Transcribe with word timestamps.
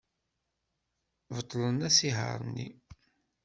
Beṭlen 1.35 1.77
asihaṛ-nni. 1.87 2.67